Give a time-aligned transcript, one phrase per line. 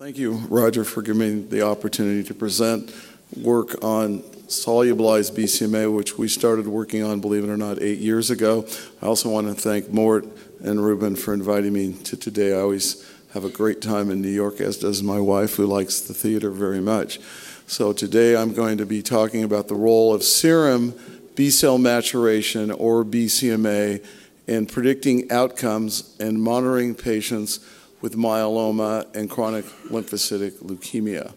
[0.00, 2.90] Thank you, Roger, for giving me the opportunity to present
[3.36, 8.30] work on solubilized BCMA, which we started working on, believe it or not, eight years
[8.30, 8.66] ago.
[9.02, 10.24] I also want to thank Mort
[10.64, 12.54] and Ruben for inviting me to today.
[12.54, 16.00] I always have a great time in New York, as does my wife, who likes
[16.00, 17.20] the theater very much.
[17.66, 20.94] So today I'm going to be talking about the role of serum
[21.34, 24.02] B cell maturation, or BCMA,
[24.46, 27.60] in predicting outcomes and monitoring patients
[28.00, 31.32] with myeloma and chronic lymphocytic leukemia.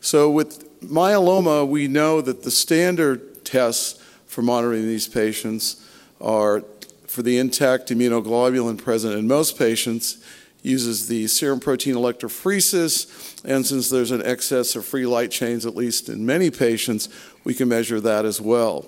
[0.00, 5.84] So, with myeloma, we know that the standard tests for monitoring these patients
[6.20, 6.62] are
[7.06, 10.22] for the intact immunoglobulin present in most patients
[10.66, 15.76] uses the serum protein electrophoresis, and since there's an excess of free light chains, at
[15.76, 17.08] least in many patients,
[17.44, 18.86] we can measure that as well.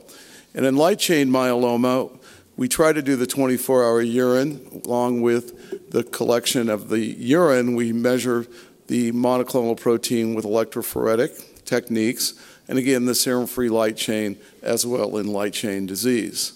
[0.55, 2.19] And in light chain myeloma,
[2.57, 7.75] we try to do the 24 hour urine along with the collection of the urine.
[7.75, 8.47] We measure
[8.87, 12.35] the monoclonal protein with electrophoretic techniques,
[12.67, 16.55] and again, the serum free light chain as well in light chain disease.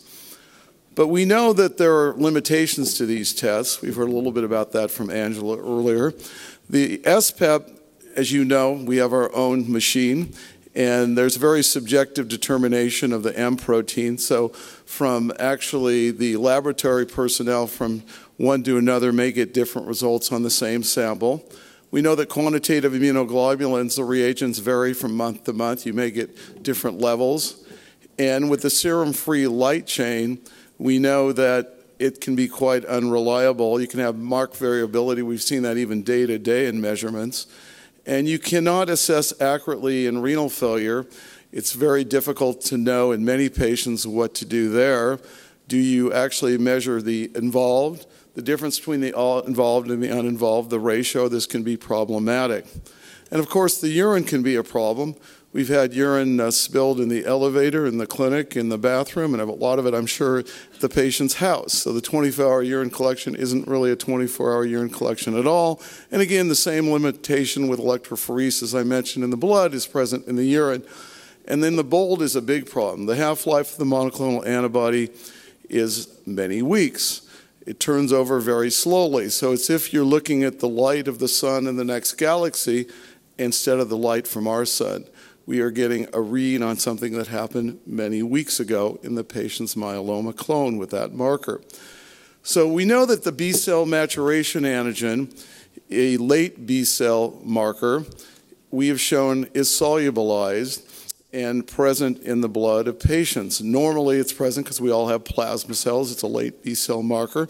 [0.95, 3.81] But we know that there are limitations to these tests.
[3.81, 6.13] We've heard a little bit about that from Angela earlier.
[6.69, 7.71] The SPEP,
[8.15, 10.35] as you know, we have our own machine,
[10.75, 14.19] and there's a very subjective determination of the M protein.
[14.19, 18.03] So, from actually the laboratory personnel from
[18.43, 21.49] one to another may get different results on the same sample.
[21.93, 25.87] We know that quantitative immunoglobulins, the reagents vary from month to month.
[25.87, 27.65] You may get different levels.
[28.19, 30.41] And with the serum free light chain,
[30.77, 33.81] we know that it can be quite unreliable.
[33.81, 35.23] You can have marked variability.
[35.23, 37.47] We've seen that even day to day in measurements.
[38.07, 41.07] And you cannot assess accurately in renal failure.
[41.53, 45.21] It's very difficult to know in many patients what to do there.
[45.73, 50.79] Do you actually measure the involved, the difference between the involved and the uninvolved, the
[50.79, 51.29] ratio?
[51.29, 52.67] This can be problematic.
[53.31, 55.15] And of course, the urine can be a problem.
[55.55, 59.41] We've had urine uh, spilled in the elevator, in the clinic, in the bathroom, and
[59.43, 60.47] a lot of it, I'm sure, at
[60.81, 61.73] the patient's house.
[61.73, 65.81] So the 24 hour urine collection isn't really a 24 hour urine collection at all.
[66.11, 70.37] And again, the same limitation with electrophoresis I mentioned in the blood is present in
[70.37, 70.85] the urine.
[71.47, 73.07] And then the bold is a big problem.
[73.07, 75.09] The half life of the monoclonal antibody
[75.73, 77.23] is many weeks.
[77.67, 79.29] It turns over very slowly.
[79.29, 82.87] So it's if you're looking at the light of the sun in the next galaxy
[83.39, 85.07] instead of the light from our sun
[85.47, 89.75] we are getting a read on something that happened many weeks ago in the patient's
[89.75, 91.61] myeloma clone with that marker.
[92.43, 95.45] So we know that the B cell maturation antigen,
[95.91, 98.05] a late B cell marker,
[98.71, 100.89] we have shown is solubilized
[101.33, 103.63] and present in the blood of patients.
[103.63, 106.13] Normally it's present because we all have plasma cells.
[106.13, 107.49] It's a late B cell marker.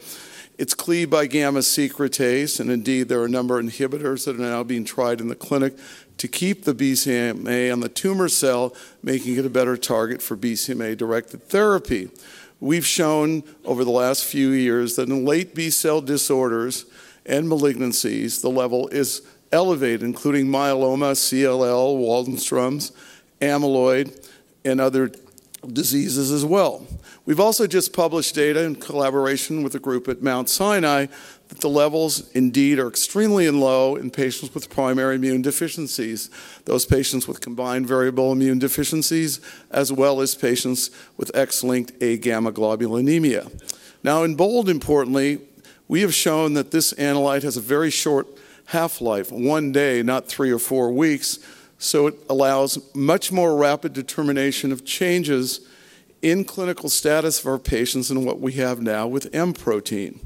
[0.59, 4.39] It's cleaved by gamma secretase, and indeed there are a number of inhibitors that are
[4.39, 5.77] now being tried in the clinic
[6.19, 10.97] to keep the BCMA on the tumor cell, making it a better target for BCMA
[10.97, 12.11] directed therapy.
[12.61, 16.85] We've shown over the last few years that in late B cell disorders
[17.27, 22.93] and malignancies, the level is elevated, including myeloma, CLL, Waldenstrom's,
[23.43, 24.27] amyloid,
[24.65, 25.11] and other
[25.73, 26.87] diseases as well.
[27.25, 31.07] We've also just published data in collaboration with a group at Mount Sinai
[31.49, 36.31] that the levels indeed are extremely low in patients with primary immune deficiencies,
[36.65, 43.53] those patients with combined variable immune deficiencies, as well as patients with X-linked agammaglobulinemia.
[44.03, 45.41] Now, in bold, importantly,
[45.87, 48.27] we have shown that this analyte has a very short
[48.67, 51.39] half-life, one day, not three or four weeks,
[51.83, 55.67] so it allows much more rapid determination of changes
[56.23, 60.21] in clinical status of our patients than what we have now with M protein.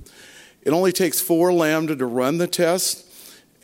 [0.60, 3.10] It only takes four lambda to run the test.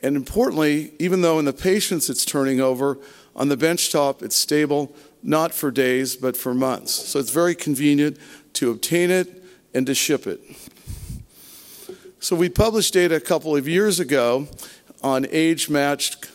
[0.02, 2.98] And importantly, even though in the patients it's turning over,
[3.36, 6.92] on the benchtop it's stable, not for days, but for months.
[6.92, 8.16] So it's very convenient
[8.54, 9.44] to obtain it
[9.74, 10.40] and to ship it.
[12.20, 14.48] So we published data a couple of years ago
[15.02, 16.30] on age matched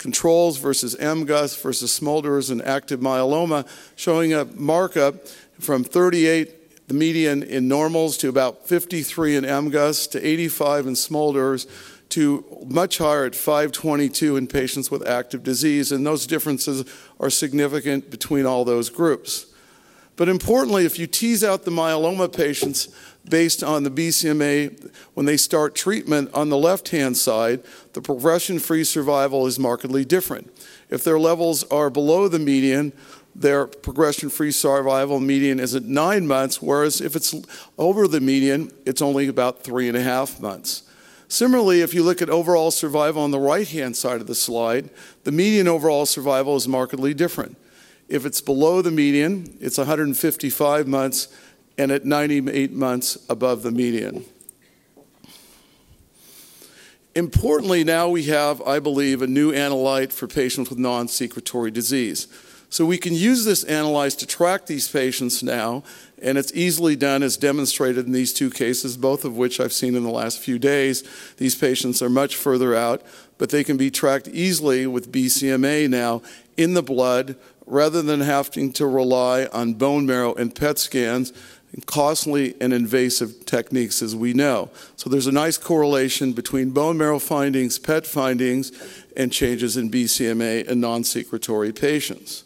[0.00, 5.28] controls versus MGUS versus smolders and active myeloma, showing a markup
[5.60, 11.68] from 38 the median in normals to about 53 in MGUS to 85 in smolders
[12.08, 16.84] to much higher at 522 in patients with active disease, and those differences
[17.20, 19.46] are significant between all those groups.
[20.16, 22.88] But importantly, if you tease out the myeloma patients
[23.28, 27.62] based on the BCMA when they start treatment on the left hand side,
[27.92, 30.52] the progression free survival is markedly different.
[30.88, 32.92] If their levels are below the median,
[33.34, 37.34] their progression-free survival median is at nine months, whereas if it's
[37.78, 40.82] over the median, it's only about three and a half months.
[41.28, 44.90] Similarly, if you look at overall survival on the right-hand side of the slide,
[45.22, 47.56] the median overall survival is markedly different.
[48.08, 51.28] If it's below the median, it's 155 months,
[51.80, 54.22] and at 98 months above the median.
[57.14, 62.28] Importantly, now we have, I believe, a new analyte for patients with non-secretory disease.
[62.68, 65.82] So we can use this analyte to track these patients now,
[66.20, 69.94] and it's easily done as demonstrated in these two cases, both of which I've seen
[69.94, 71.02] in the last few days.
[71.38, 73.02] These patients are much further out,
[73.38, 76.20] but they can be tracked easily with BCMA now
[76.58, 77.36] in the blood
[77.66, 81.32] rather than having to rely on bone marrow and PET scans
[81.86, 84.70] costly and invasive techniques, as we know.
[84.96, 88.72] So there's a nice correlation between bone marrow findings, PET findings,
[89.16, 92.44] and changes in BCMA in non-secretory patients.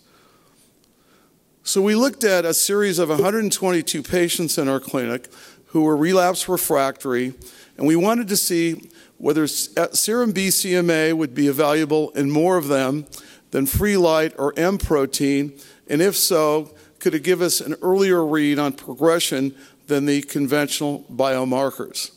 [1.62, 5.28] So we looked at a series of 122 patients in our clinic
[5.68, 7.32] who were relapse refractory,
[7.78, 12.68] and we wanted to see whether uh, serum BCMA would be valuable in more of
[12.68, 13.06] them
[13.52, 16.74] than free light or M protein, and if so,
[17.10, 19.54] could give us an earlier read on progression
[19.88, 22.12] than the conventional biomarkers?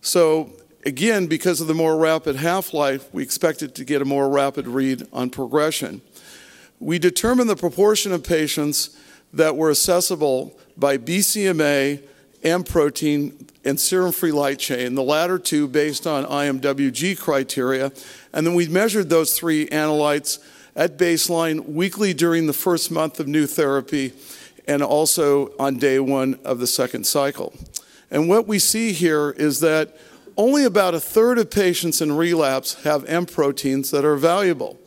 [0.00, 0.50] So
[0.84, 5.06] again, because of the more rapid half-life, we expected to get a more rapid read
[5.12, 6.00] on progression.
[6.80, 8.98] We determined the proportion of patients
[9.32, 12.02] that were accessible by BCMA,
[12.42, 17.92] M protein, and serum free light chain, the latter two based on IMWG criteria,
[18.32, 20.40] and then we measured those three analytes
[20.74, 24.12] at baseline weekly during the first month of new therapy
[24.66, 27.52] and also on day one of the second cycle.
[28.10, 29.96] And what we see here is that
[30.36, 34.78] only about a third of patients in relapse have M proteins that are valuable.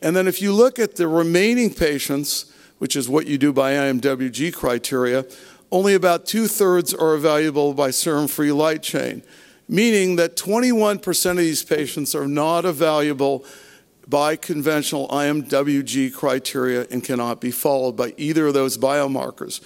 [0.00, 3.72] And then if you look at the remaining patients, which is what you do by
[3.72, 5.26] IMWG criteria,
[5.70, 9.22] only about two-thirds are valuable by serum-free light chain,
[9.68, 13.44] meaning that 21% of these patients are not valuable
[14.08, 19.60] by conventional IMWG criteria and cannot be followed by either of those biomarkers.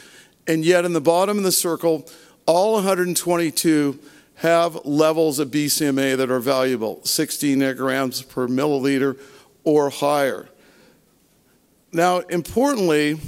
[0.47, 2.09] And yet in the bottom of the circle,
[2.47, 3.99] all 122
[4.37, 9.17] have levels of BCMA that are valuable, 16 nanograms per milliliter
[9.63, 10.49] or higher.
[11.93, 13.21] Now, importantly,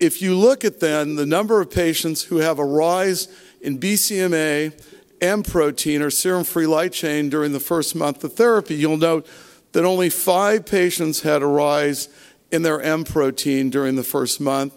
[0.00, 3.28] if you look at then the number of patients who have a rise
[3.60, 4.72] in BCMA,
[5.20, 9.26] M protein, or serum-free light chain during the first month of therapy, you'll note
[9.72, 12.08] that only five patients had a rise
[12.50, 14.74] in their M protein during the first month.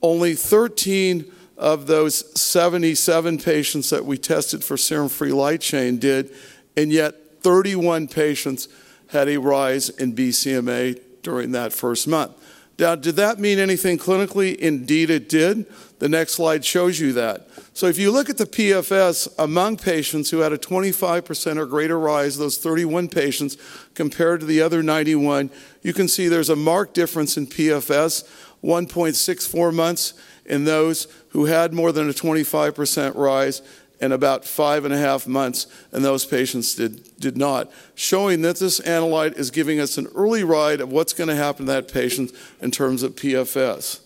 [0.00, 6.34] Only 13 of those 77 patients that we tested for serum-free light chain did,
[6.76, 8.68] and yet 31 patients
[9.08, 12.32] had a rise in BCMA during that first month.
[12.78, 14.56] Now, did that mean anything clinically?
[14.56, 15.66] Indeed, it did.
[15.98, 17.48] The next slide shows you that.
[17.74, 21.98] So if you look at the PFS among patients who had a 25% or greater
[21.98, 23.56] rise, those 31 patients,
[23.94, 25.50] compared to the other 91,
[25.82, 28.24] you can see there's a marked difference in PFS,
[28.64, 30.14] 1.64 months
[30.44, 33.62] in those who had more than a 25% rise
[34.02, 38.56] and about five and a half months, and those patients did, did not, showing that
[38.56, 41.90] this analyte is giving us an early ride of what's going to happen to that
[41.90, 44.00] patient in terms of PFS.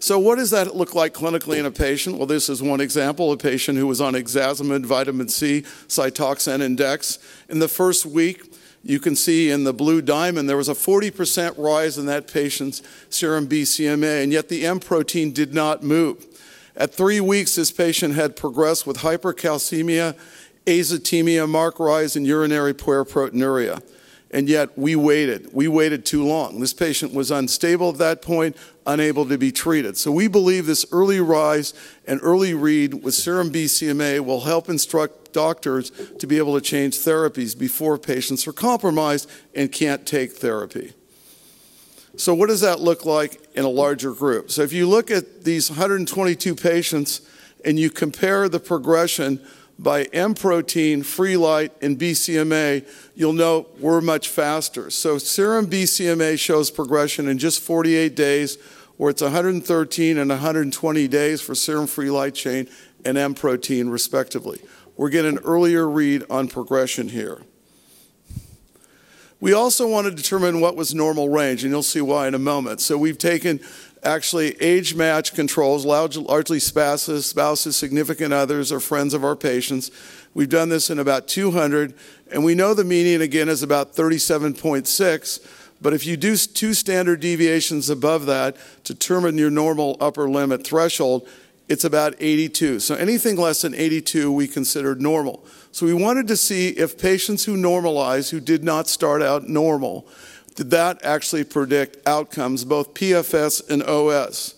[0.00, 2.16] So what does that look like clinically in a patient?
[2.16, 6.78] Well, this is one example, a patient who was on ixazomib, vitamin C, Cytoxan, and
[6.78, 7.18] Dex.
[7.50, 11.58] In the first week, you can see in the blue diamond, there was a 40%
[11.58, 16.24] rise in that patient's serum BCMA, and yet the M protein did not move.
[16.78, 20.16] At three weeks, this patient had progressed with hypercalcemia,
[20.64, 23.82] azotemia, marked rise in urinary proteinuria.
[24.30, 25.48] And yet we waited.
[25.52, 26.60] We waited too long.
[26.60, 28.56] This patient was unstable at that point,
[28.86, 29.96] unable to be treated.
[29.96, 31.74] So we believe this early rise
[32.06, 36.98] and early read with serum BCMA will help instruct doctors to be able to change
[36.98, 40.92] therapies before patients are compromised and can't take therapy.
[42.18, 44.50] So what does that look like in a larger group?
[44.50, 47.20] So if you look at these 122 patients
[47.64, 49.40] and you compare the progression
[49.78, 52.84] by M protein, free light, and BCMA,
[53.14, 54.90] you'll note we're much faster.
[54.90, 58.58] So serum BCMA shows progression in just 48 days,
[58.96, 62.68] where it's 113 and 120 days for serum free light chain
[63.04, 64.60] and M protein, respectively.
[64.96, 67.42] We're getting an earlier read on progression here.
[69.40, 72.40] We also want to determine what was normal range, and you'll see why in a
[72.40, 72.80] moment.
[72.80, 73.60] So we've taken
[74.02, 79.90] actually age match controls, largely spouses, spouses, significant others, or friends of our patients.
[80.34, 81.94] We've done this in about 200,
[82.32, 85.46] and we know the median again is about 37.6.
[85.80, 90.64] But if you do two standard deviations above that to determine your normal upper limit
[90.64, 91.28] threshold,
[91.68, 92.80] it's about 82.
[92.80, 95.44] So anything less than 82 we consider normal.
[95.78, 100.08] So we wanted to see if patients who normalized, who did not start out normal,
[100.56, 104.56] did that actually predict outcomes, both PFS and OS?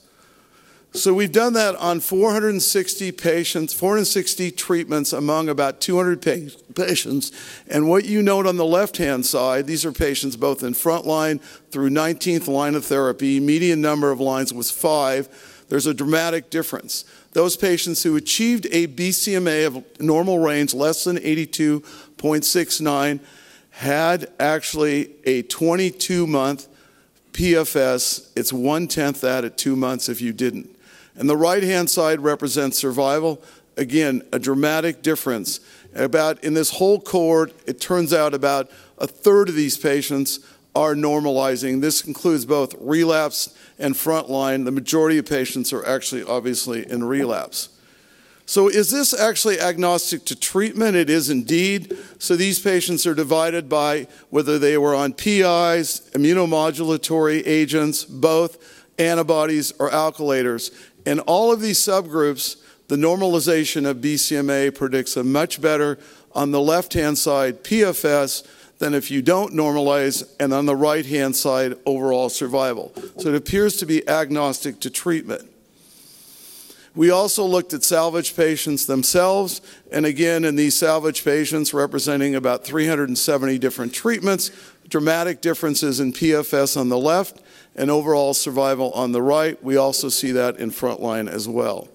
[0.93, 7.33] So we've done that on 460 patients, 460 treatments among about 200 pa- patients.
[7.69, 11.91] And what you note on the left-hand side, these are patients both in frontline through
[11.91, 13.41] 19th line of therapy.
[13.41, 15.29] Median number of lines was five.
[15.69, 17.05] There's a dramatic difference.
[17.33, 23.21] Those patients who achieved a BCMA of normal range less than 82.69
[23.71, 26.67] had actually a 22 month
[27.33, 28.31] PFS.
[28.35, 30.77] It's one tenth that at two months if you didn't.
[31.15, 33.41] And the right hand side represents survival.
[33.77, 35.61] Again, a dramatic difference.
[35.95, 40.41] About in this whole cohort, it turns out about a third of these patients
[40.75, 41.81] are normalizing.
[41.81, 44.65] This includes both relapse and frontline.
[44.65, 47.71] The majority of patients are actually obviously in relapse.
[48.47, 50.97] So, is this actually agnostic to treatment?
[50.97, 51.97] It is indeed.
[52.19, 58.59] So, these patients are divided by whether they were on PIs, immunomodulatory agents, both
[58.99, 60.73] antibodies, or alkylators.
[61.07, 65.97] In all of these subgroups, the normalization of BCMA predicts a much better,
[66.33, 68.45] on the left hand side, PFS
[68.81, 72.93] than if you don't normalize, and on the right hand side, overall survival.
[73.19, 75.49] So it appears to be agnostic to treatment.
[76.97, 79.61] We also looked at salvage patients themselves,
[79.93, 84.51] and again, in these salvage patients, representing about 370 different treatments,
[84.89, 87.41] dramatic differences in PFS on the left
[87.77, 89.63] and overall survival on the right.
[89.63, 91.89] We also see that in frontline as well.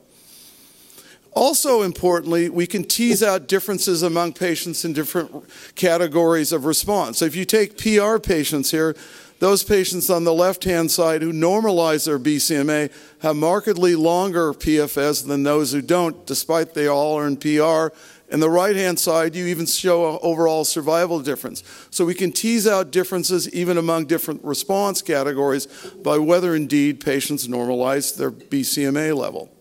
[1.35, 7.17] Also, importantly, we can tease out differences among patients in different categories of response.
[7.17, 8.95] So, if you take PR patients here,
[9.39, 12.89] those patients on the left hand side who normalize their BCMA
[13.19, 17.93] have markedly longer PFS than those who don't, despite they all are in PR
[18.29, 21.63] and the right hand side, you even show an overall survival difference.
[21.91, 25.67] So we can tease out differences even among different response categories
[26.03, 29.54] by whether indeed patients normalize their BCMA level.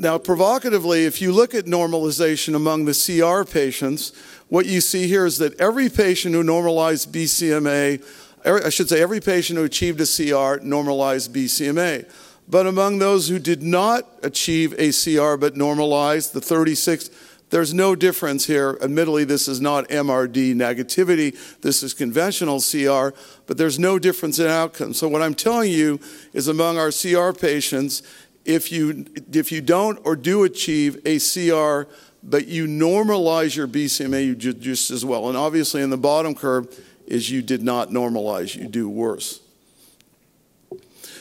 [0.00, 4.12] Now, provocatively, if you look at normalization among the CR patients,
[4.48, 8.00] what you see here is that every patient who normalized BCMA,
[8.44, 12.08] I should say, every patient who achieved a CR normalized BCMA.
[12.48, 17.10] But among those who did not achieve a CR but normalized, the 36,
[17.50, 18.78] there's no difference here.
[18.80, 24.46] Admittedly, this is not MRD negativity, this is conventional CR, but there's no difference in
[24.46, 24.94] outcome.
[24.94, 25.98] So, what I'm telling you
[26.32, 28.02] is among our CR patients,
[28.44, 31.90] if you, if you don't or do achieve a CR,
[32.22, 35.28] but you normalize your BCMA, you do just as well.
[35.28, 36.74] And obviously, in the bottom curve,
[37.06, 39.40] is you did not normalize, you do worse.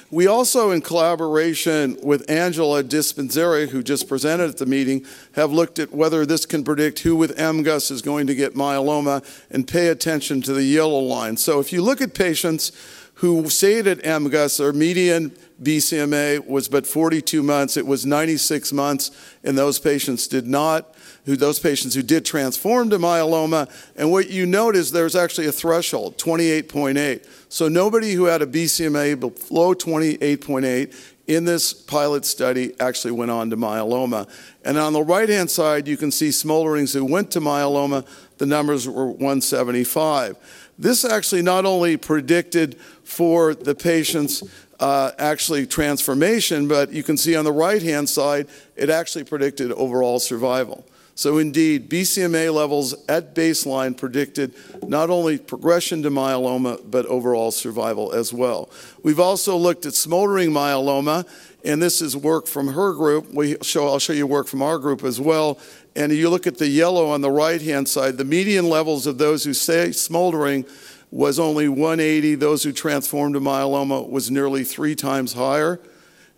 [0.10, 5.80] We also, in collaboration with Angela Dispenzieri, who just presented at the meeting, have looked
[5.80, 9.22] at whether this can predict who with MGUS is going to get myeloma
[9.52, 11.36] and pay attention to the yellow line.
[11.36, 12.72] So if you look at patients
[13.18, 15.32] who stayed at MGUS, their median
[15.62, 17.76] BCMA was but 42 months.
[17.78, 19.12] It was 96 months,
[19.44, 20.94] and those patients did not
[21.28, 23.70] who those patients who did transform to myeloma.
[23.98, 27.28] And what you note is there's actually a threshold, 28.8.
[27.50, 30.96] So nobody who had a BCMA below 28.8
[31.28, 34.30] in this pilot study actually went on to myeloma.
[34.64, 38.08] And on the right hand side, you can see smolderings who went to myeloma.
[38.38, 40.38] The numbers were 175.
[40.80, 44.44] This actually not only predicted for the patient's
[44.80, 49.72] uh, actually transformation, but you can see on the right hand side, it actually predicted
[49.72, 50.86] overall survival.
[51.16, 54.54] So, indeed, BCMA levels at baseline predicted
[54.88, 58.70] not only progression to myeloma, but overall survival as well.
[59.02, 61.28] We've also looked at smoldering myeloma,
[61.66, 63.34] and this is work from her group.
[63.34, 65.58] We show, I'll show you work from our group as well.
[65.98, 69.18] And you look at the yellow on the right hand side, the median levels of
[69.18, 70.64] those who say smoldering
[71.10, 72.36] was only 180.
[72.36, 75.80] Those who transformed to myeloma was nearly three times higher.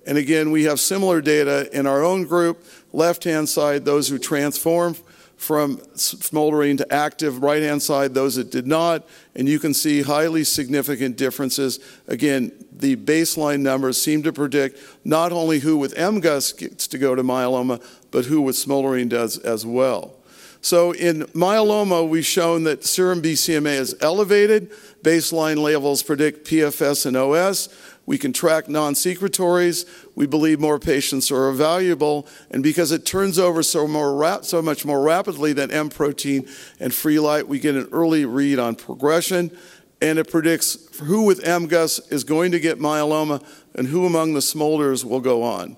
[0.07, 2.63] And again, we have similar data in our own group.
[2.93, 5.01] Left hand side, those who transformed
[5.39, 9.07] from smoldering to active, right hand side, those that did not.
[9.35, 11.79] And you can see highly significant differences.
[12.09, 17.15] Again, the baseline numbers seem to predict not only who with MGUS gets to go
[17.15, 17.81] to myeloma,
[18.11, 20.13] but who with smoldering does as well.
[20.61, 24.71] So in myeloma, we've shown that serum BCMA is elevated.
[25.03, 27.69] Baseline levels predict PFS and OS.
[28.09, 29.85] We can track non secretories.
[30.15, 32.25] We believe more patients are valuable.
[32.49, 36.49] And because it turns over so, more rap- so much more rapidly than M protein
[36.79, 39.55] and free light, we get an early read on progression.
[40.01, 44.39] And it predicts who with MGUS is going to get myeloma and who among the
[44.39, 45.77] smolders will go on.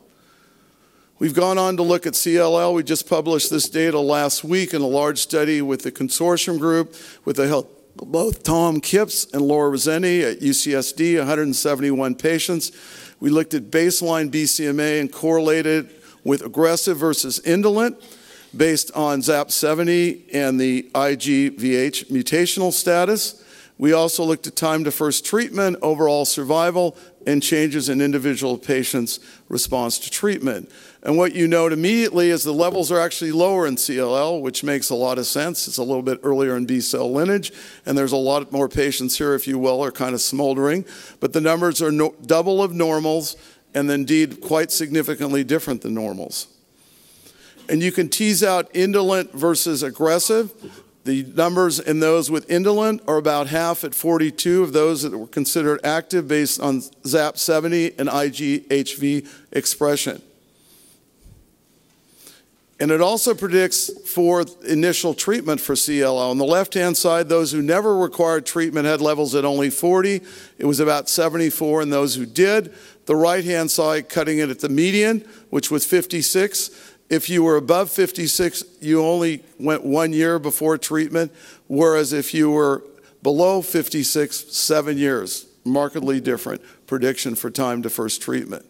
[1.19, 2.73] We've gone on to look at CLL.
[2.73, 6.95] We just published this data last week in a large study with the consortium group
[7.25, 12.71] with the help both Tom Kipps and Laura Rassenti at UCSD, 171 patients.
[13.19, 15.89] We looked at baseline BCMA and correlated
[16.23, 18.01] with aggressive versus indolent
[18.55, 23.43] based on ZAP70 and the IGVH mutational status.
[23.77, 26.97] We also looked at time to first treatment, overall survival,
[27.27, 30.71] and changes in individual patients' response to treatment.
[31.03, 34.89] And what you note immediately is the levels are actually lower in CLL, which makes
[34.89, 35.67] a lot of sense.
[35.67, 37.51] It's a little bit earlier in B cell lineage,
[37.85, 40.85] and there's a lot more patients here, if you will, are kind of smoldering.
[41.19, 43.35] But the numbers are no, double of normals
[43.73, 46.47] and indeed quite significantly different than normals.
[47.69, 50.51] And you can tease out indolent versus aggressive.
[51.03, 55.25] The numbers in those with indolent are about half at 42 of those that were
[55.25, 60.21] considered active based on ZAP70 and IGHV expression.
[62.79, 66.31] And it also predicts for initial treatment for CLL.
[66.31, 70.21] On the left hand side, those who never required treatment had levels at only 40.
[70.57, 72.73] It was about 74 in those who did.
[73.05, 76.90] The right hand side, cutting it at the median, which was 56.
[77.11, 81.33] If you were above 56, you only went one year before treatment,
[81.67, 82.83] whereas if you were
[83.21, 85.45] below 56, seven years.
[85.65, 88.65] Markedly different prediction for time to first treatment.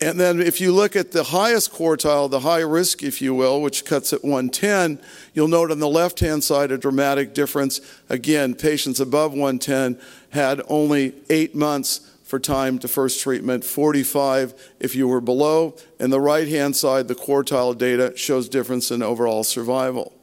[0.00, 3.62] And then if you look at the highest quartile, the high risk, if you will,
[3.62, 4.98] which cuts at 110,
[5.32, 7.80] you'll note on the left hand side a dramatic difference.
[8.08, 14.94] Again, patients above 110 had only eight months for time to first treatment, 45 if
[14.94, 15.74] you were below.
[15.98, 20.14] And the right hand side, the quartile data shows difference in overall survival.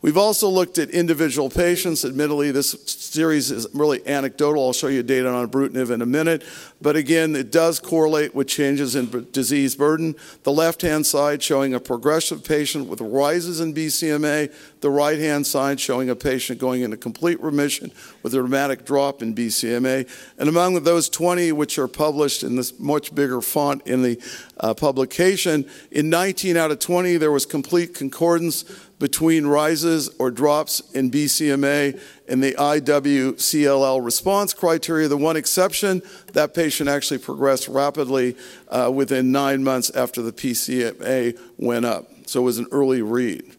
[0.00, 2.04] We've also looked at individual patients.
[2.04, 4.66] Admittedly, this series is really anecdotal.
[4.66, 6.44] I'll show you data on ibrutinib in a minute.
[6.80, 10.14] But again, it does correlate with changes in disease burden.
[10.44, 15.48] The left hand side showing a progressive patient with rises in BCMA, the right hand
[15.48, 17.90] side showing a patient going into complete remission
[18.22, 20.08] with a dramatic drop in BCMA.
[20.38, 24.22] And among those 20 which are published in this much bigger font in the
[24.60, 28.64] uh, publication, in 19 out of 20, there was complete concordance
[28.98, 35.08] between rises or drops in BCMA and the IWCLL response criteria.
[35.08, 38.36] The one exception, that patient actually progressed rapidly
[38.68, 42.08] uh, within nine months after the BCMA went up.
[42.26, 43.54] So it was an early read.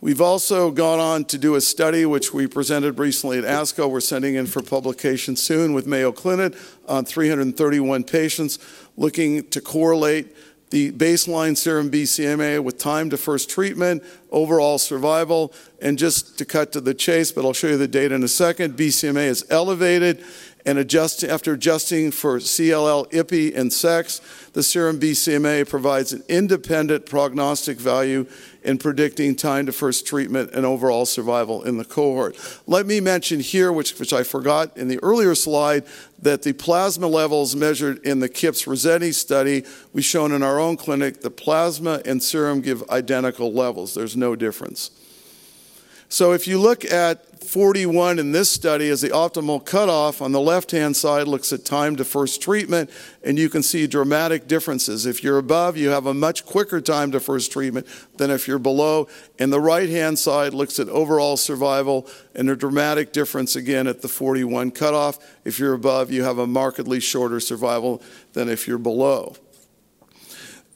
[0.00, 3.90] We've also gone on to do a study which we presented recently at ASCO.
[3.90, 6.54] We're sending in for publication soon with Mayo Clinic
[6.86, 8.60] on 331 patients
[8.96, 10.36] looking to correlate
[10.70, 16.72] the baseline serum BCMA with time to first treatment, overall survival, and just to cut
[16.72, 20.24] to the chase, but I'll show you the data in a second, BCMA is elevated
[20.66, 24.20] and adjust, after adjusting for CLL, IPI, and sex,
[24.52, 28.26] the serum BCMA provides an independent prognostic value
[28.62, 32.36] in predicting time to first treatment and overall survival in the cohort.
[32.66, 35.84] Let me mention here, which, which I forgot in the earlier slide,
[36.20, 40.76] that the plasma levels measured in the Kipps Rassenti study, we've shown in our own
[40.76, 43.94] clinic, the plasma and serum give identical levels.
[43.94, 44.90] There's no difference.
[46.10, 50.40] So if you look at 41 in this study as the optimal cutoff on the
[50.40, 52.90] left hand side looks at time to first treatment,
[53.22, 55.06] and you can see dramatic differences.
[55.06, 58.58] If you're above, you have a much quicker time to first treatment than if you're
[58.58, 59.08] below.
[59.38, 64.02] And the right hand side looks at overall survival, and a dramatic difference again at
[64.02, 65.18] the 41 cutoff.
[65.44, 69.36] If you're above, you have a markedly shorter survival than if you're below.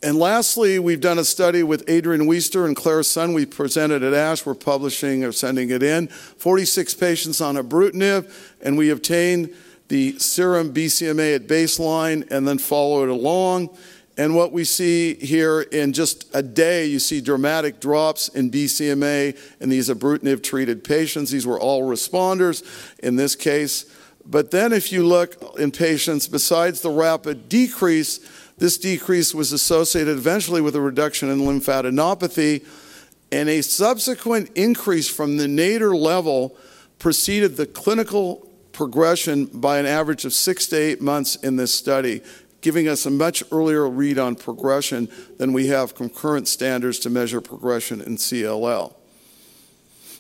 [0.05, 3.35] And lastly, we've done a study with Adrian Wiestner and Claire Sun.
[3.35, 4.45] We presented at ASH.
[4.45, 6.09] We're publishing or sending it in.
[6.09, 8.29] 46 patients on ibrutinib,
[8.61, 9.55] and we obtained
[9.87, 13.77] the serum BCMA at baseline and then followed along.
[14.19, 19.39] And what we see here in just a day, you see dramatic drops in BCMA
[19.61, 21.31] in these ibrutinib treated patients.
[21.31, 22.65] These were all responders
[22.99, 23.87] in this case.
[24.25, 28.21] But then if you look in patients, besides the rapid decrease,
[28.63, 32.65] this decrease was associated eventually with a reduction in lymphadenopathy,
[33.33, 36.57] and a subsequent increase from the nadir level
[37.01, 42.23] preceded the clinical progression by an average of six to eight months in this study,
[42.61, 47.41] giving us a much earlier read on progression than we have concurrent standards to measure
[47.41, 48.95] progression in CLL.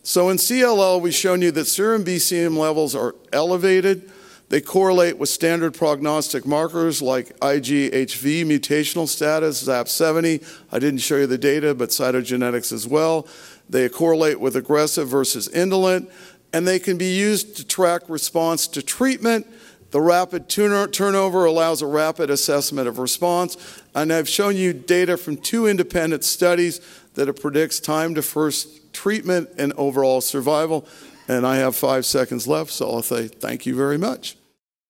[0.02, 4.10] So in CLL, we've shown you that serum BCM levels are elevated
[4.52, 10.46] they correlate with standard prognostic markers like IGHV mutational status, ZAP70.
[10.70, 13.26] I didn't show you the data, but cytogenetics as well.
[13.70, 16.10] They correlate with aggressive versus indolent,
[16.52, 19.46] and they can be used to track response to treatment
[19.90, 23.56] The rapid turnover allows a rapid assessment of response,
[23.94, 26.82] and I've shown you data from two independent studies
[27.14, 30.86] that it predicts time to first treatment and overall survival.
[31.26, 34.36] And I have five seconds left, so I'll say thank you very much.